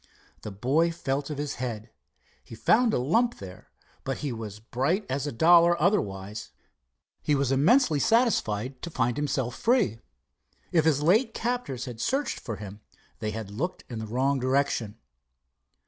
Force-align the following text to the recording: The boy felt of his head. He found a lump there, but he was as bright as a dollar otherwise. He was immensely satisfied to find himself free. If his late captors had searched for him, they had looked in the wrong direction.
The 0.41 0.49
boy 0.49 0.91
felt 0.91 1.29
of 1.29 1.37
his 1.37 1.57
head. 1.61 1.91
He 2.43 2.55
found 2.55 2.91
a 2.91 2.97
lump 2.97 3.37
there, 3.37 3.69
but 4.03 4.17
he 4.25 4.31
was 4.31 4.55
as 4.55 4.59
bright 4.59 5.05
as 5.07 5.27
a 5.27 5.31
dollar 5.31 5.79
otherwise. 5.79 6.49
He 7.21 7.35
was 7.35 7.51
immensely 7.51 7.99
satisfied 7.99 8.81
to 8.81 8.89
find 8.89 9.15
himself 9.15 9.55
free. 9.55 9.99
If 10.71 10.85
his 10.85 11.03
late 11.03 11.35
captors 11.35 11.85
had 11.85 12.01
searched 12.01 12.39
for 12.39 12.55
him, 12.55 12.79
they 13.19 13.29
had 13.29 13.51
looked 13.51 13.83
in 13.91 13.99
the 13.99 14.07
wrong 14.07 14.39
direction. 14.39 14.97